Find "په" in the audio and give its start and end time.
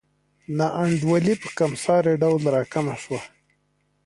1.41-1.47